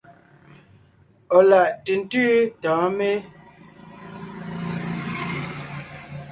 Ɔ̀ 1.37 1.41
láʼ 1.49 1.69
ntʉ̀ntʉ́ 1.81 2.27
tɔ̌ɔn 2.61 2.89
mé? 2.97 3.09